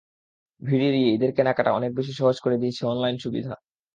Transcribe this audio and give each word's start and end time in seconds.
ভিড় 0.61 0.83
এড়িয়ে 0.87 1.09
ঈদের 1.15 1.31
কেনাকাটা 1.37 1.71
অনেক 1.73 1.91
বেশি 1.95 2.13
সহজ 2.19 2.37
করে 2.39 2.57
দিয়েছে 2.57 2.81
অনলাইন 2.85 3.15
সুবিধা। 3.17 3.53